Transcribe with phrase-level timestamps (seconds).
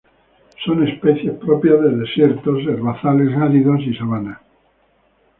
[0.65, 4.39] Son especies propias de desiertos, herbazales áridos y sabanas.